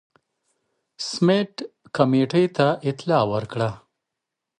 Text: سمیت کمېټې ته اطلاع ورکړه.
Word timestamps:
سمیت 1.09 1.55
کمېټې 1.95 2.43
ته 2.57 2.67
اطلاع 2.89 3.23
ورکړه. 3.33 3.69